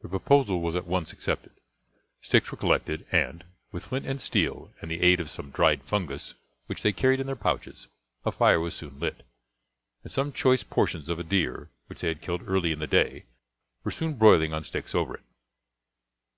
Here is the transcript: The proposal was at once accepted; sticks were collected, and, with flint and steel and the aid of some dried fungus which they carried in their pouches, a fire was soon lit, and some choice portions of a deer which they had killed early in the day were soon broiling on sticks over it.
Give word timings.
The 0.00 0.08
proposal 0.08 0.62
was 0.62 0.74
at 0.74 0.86
once 0.86 1.12
accepted; 1.12 1.52
sticks 2.22 2.50
were 2.50 2.56
collected, 2.56 3.04
and, 3.12 3.44
with 3.72 3.84
flint 3.84 4.06
and 4.06 4.18
steel 4.22 4.72
and 4.80 4.90
the 4.90 5.02
aid 5.02 5.20
of 5.20 5.28
some 5.28 5.50
dried 5.50 5.82
fungus 5.82 6.32
which 6.64 6.80
they 6.80 6.94
carried 6.94 7.20
in 7.20 7.26
their 7.26 7.36
pouches, 7.36 7.86
a 8.24 8.32
fire 8.32 8.58
was 8.58 8.72
soon 8.74 8.98
lit, 8.98 9.22
and 10.02 10.10
some 10.10 10.32
choice 10.32 10.62
portions 10.62 11.10
of 11.10 11.18
a 11.18 11.24
deer 11.24 11.68
which 11.88 12.00
they 12.00 12.08
had 12.08 12.22
killed 12.22 12.40
early 12.48 12.72
in 12.72 12.78
the 12.78 12.86
day 12.86 13.26
were 13.84 13.90
soon 13.90 14.14
broiling 14.14 14.54
on 14.54 14.64
sticks 14.64 14.94
over 14.94 15.12
it. 15.16 15.22